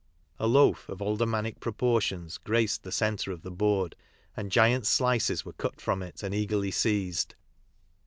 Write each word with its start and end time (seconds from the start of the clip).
A 0.39 0.47
loaf 0.47 0.89
of 0.89 0.99
aldermanic 0.99 1.59
proportions 1.59 2.39
graced 2.39 2.81
the 2.81 2.91
centre 2.91 3.31
of 3.31 3.43
the 3.43 3.51
board, 3.51 3.95
and 4.35 4.51
giant 4.51 4.87
slices 4.87 5.45
were 5.45 5.53
cut 5.53 5.79
from 5.79 6.01
it 6.01 6.23
and 6.23 6.33
eagerly 6.33 6.71
seized. 6.71 7.35